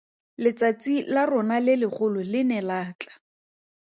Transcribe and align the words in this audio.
Letsatsi 0.43 0.95
la 1.15 1.23
rona 1.31 1.57
le 1.65 1.73
legolo 1.81 2.21
le 2.31 2.41
ne 2.51 2.59
la 2.69 2.79
tla. 2.99 3.13